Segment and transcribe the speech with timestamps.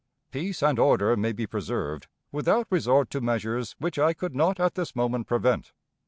[0.31, 4.73] Peace and order may be preserved without resort to measures which I could not at
[4.73, 5.73] this moment prevent.